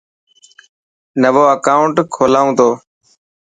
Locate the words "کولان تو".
2.15-2.69